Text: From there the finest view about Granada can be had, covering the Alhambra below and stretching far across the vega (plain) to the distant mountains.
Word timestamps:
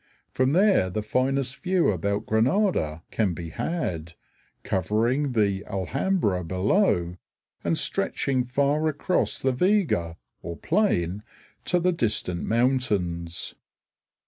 From 0.31 0.53
there 0.53 0.89
the 0.89 1.03
finest 1.03 1.57
view 1.57 1.91
about 1.91 2.25
Granada 2.25 3.03
can 3.11 3.35
be 3.35 3.51
had, 3.51 4.13
covering 4.63 5.33
the 5.33 5.63
Alhambra 5.67 6.43
below 6.43 7.17
and 7.63 7.77
stretching 7.77 8.43
far 8.43 8.87
across 8.87 9.37
the 9.37 9.51
vega 9.51 10.17
(plain) 10.63 11.21
to 11.65 11.79
the 11.79 11.91
distant 11.91 12.45
mountains. 12.45 13.53